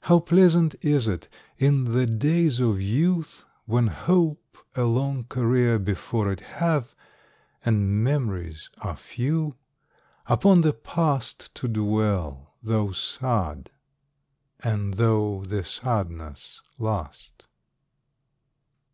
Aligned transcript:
How 0.00 0.20
pleasant 0.20 0.74
is 0.82 1.08
it, 1.08 1.30
in 1.56 1.84
the 1.94 2.04
days 2.04 2.60
of 2.60 2.78
youth, 2.78 3.46
When 3.64 3.86
hope 3.86 4.58
a 4.74 4.82
long 4.84 5.24
career 5.24 5.78
before 5.78 6.30
it 6.30 6.40
hath, 6.40 6.94
And 7.64 8.04
memories 8.04 8.68
are 8.82 8.96
few, 8.98 9.56
upon 10.26 10.60
the 10.60 10.74
past 10.74 11.54
To 11.54 11.68
dwell, 11.68 12.52
though 12.62 12.92
sad, 12.92 13.70
and 14.62 14.92
though 14.92 15.42
the 15.42 15.64
sadness 15.64 16.60
last! 16.78 17.46